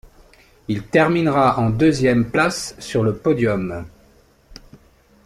[0.67, 3.85] Il terminera en deuxième place sur le podium.